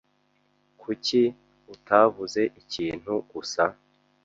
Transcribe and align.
Kuki 0.81 1.21
utavuze 1.73 2.41
ikintu 2.61 3.13
gusa? 3.31 3.63